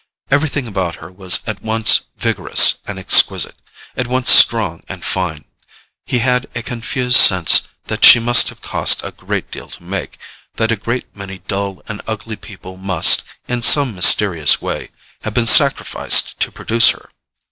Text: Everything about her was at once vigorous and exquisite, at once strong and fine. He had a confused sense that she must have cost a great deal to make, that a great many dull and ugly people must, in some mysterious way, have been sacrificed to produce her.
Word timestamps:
Everything 0.31 0.65
about 0.67 0.95
her 0.95 1.11
was 1.11 1.43
at 1.47 1.61
once 1.61 2.05
vigorous 2.17 2.79
and 2.87 2.97
exquisite, 2.97 3.53
at 3.95 4.07
once 4.07 4.31
strong 4.31 4.81
and 4.89 5.03
fine. 5.03 5.45
He 6.07 6.17
had 6.25 6.49
a 6.55 6.63
confused 6.63 7.17
sense 7.17 7.67
that 7.85 8.03
she 8.03 8.17
must 8.19 8.49
have 8.49 8.63
cost 8.63 9.03
a 9.03 9.11
great 9.11 9.51
deal 9.51 9.69
to 9.69 9.83
make, 9.83 10.17
that 10.55 10.71
a 10.71 10.75
great 10.75 11.15
many 11.15 11.43
dull 11.47 11.83
and 11.87 12.01
ugly 12.07 12.35
people 12.35 12.77
must, 12.77 13.21
in 13.47 13.61
some 13.61 13.93
mysterious 13.93 14.59
way, 14.59 14.89
have 15.21 15.35
been 15.35 15.45
sacrificed 15.45 16.39
to 16.39 16.51
produce 16.51 16.89
her. 16.89 17.07